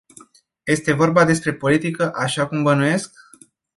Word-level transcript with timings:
Este 0.65 0.93
vorba 0.93 1.25
despre 1.25 1.53
politică, 1.53 2.11
așa 2.13 2.47
cum 2.47 2.63
bănuiesc? 2.63 3.17